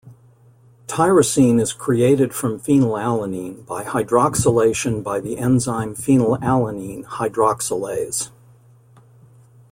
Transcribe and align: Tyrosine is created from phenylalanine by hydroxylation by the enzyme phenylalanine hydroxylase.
Tyrosine 0.87 1.61
is 1.61 1.73
created 1.73 2.33
from 2.33 2.59
phenylalanine 2.59 3.63
by 3.67 3.83
hydroxylation 3.83 5.03
by 5.03 5.19
the 5.19 5.37
enzyme 5.37 5.93
phenylalanine 5.93 7.05
hydroxylase. 7.05 8.31